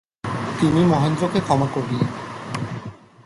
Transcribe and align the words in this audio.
তিনি 0.59 0.81
মহেন্দ্রকে 0.85 1.39
ক্ষমা 1.39 1.67
করিলেন। 1.73 2.09